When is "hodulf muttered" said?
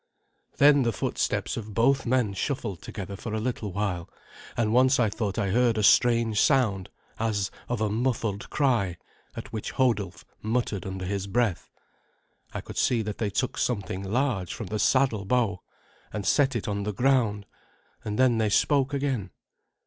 9.73-10.87